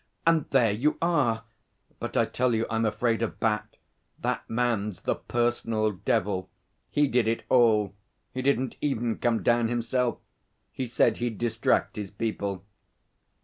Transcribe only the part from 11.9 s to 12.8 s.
his people.'